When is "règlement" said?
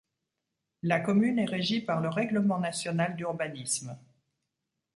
2.09-2.57